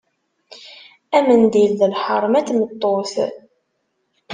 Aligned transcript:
Amendil 1.19 1.71
d 1.79 1.81
lḥerma 1.93 2.39
n 2.41 2.45
tmeṭṭut. 2.47 3.13